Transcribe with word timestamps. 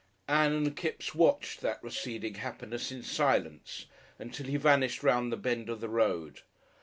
Ann 0.27 0.53
and 0.53 0.75
Kipps 0.75 1.13
watched 1.13 1.61
that 1.61 1.77
receding 1.83 2.33
happiness 2.33 2.91
in 2.91 3.03
silence, 3.03 3.85
until 4.17 4.47
he 4.47 4.57
vanished 4.57 5.03
round 5.03 5.31
the 5.31 5.37
bend 5.37 5.69
of 5.69 5.79
the 5.79 5.89
road. 5.89 6.41